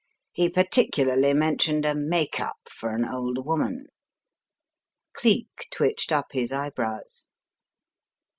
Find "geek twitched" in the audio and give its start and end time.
5.21-6.11